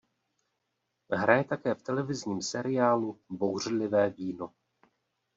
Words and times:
Hraje 1.11 1.43
také 1.43 1.75
v 1.75 1.81
televizním 1.83 2.41
seriálu 2.41 3.19
Bouřlivé 3.29 4.09
víno. 4.09 4.53